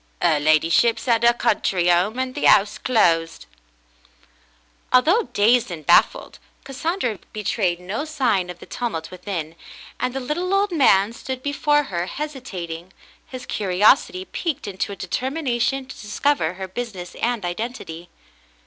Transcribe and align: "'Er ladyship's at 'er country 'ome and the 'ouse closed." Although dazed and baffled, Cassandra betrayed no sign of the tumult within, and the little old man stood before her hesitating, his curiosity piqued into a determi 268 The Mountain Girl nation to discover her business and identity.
"'Er 0.23 0.39
ladyship's 0.39 1.07
at 1.07 1.23
'er 1.23 1.31
country 1.31 1.91
'ome 1.91 2.17
and 2.17 2.33
the 2.33 2.47
'ouse 2.47 2.79
closed." 2.79 3.45
Although 4.91 5.29
dazed 5.31 5.69
and 5.69 5.85
baffled, 5.85 6.39
Cassandra 6.63 7.19
betrayed 7.33 7.79
no 7.79 8.03
sign 8.05 8.49
of 8.49 8.57
the 8.57 8.65
tumult 8.65 9.11
within, 9.11 9.55
and 9.99 10.15
the 10.15 10.19
little 10.19 10.55
old 10.55 10.71
man 10.71 11.13
stood 11.13 11.43
before 11.43 11.83
her 11.83 12.07
hesitating, 12.07 12.93
his 13.27 13.45
curiosity 13.45 14.25
piqued 14.25 14.67
into 14.67 14.91
a 14.91 14.95
determi 14.95 15.13
268 15.43 15.43
The 15.43 15.43
Mountain 15.43 15.45
Girl 15.45 15.51
nation 15.53 15.85
to 15.85 16.01
discover 16.01 16.53
her 16.53 16.67
business 16.67 17.13
and 17.21 17.45
identity. 17.45 18.09